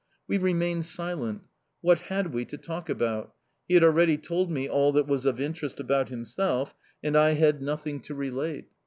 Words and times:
We 0.27 0.39
remained 0.39 0.85
silent. 0.85 1.43
What 1.81 1.99
had 1.99 2.33
we 2.33 2.43
to 2.45 2.57
talk 2.57 2.89
about? 2.89 3.35
He 3.67 3.75
had 3.75 3.83
already 3.83 4.17
told 4.17 4.49
me 4.49 4.67
all 4.67 4.91
that 4.93 5.05
was 5.07 5.25
of 5.27 5.39
interest 5.39 5.79
about 5.79 6.09
himself 6.09 6.73
and 7.03 7.15
I 7.15 7.33
had 7.33 7.61
nothing 7.61 7.99
to 7.99 8.15
relate. 8.15 8.65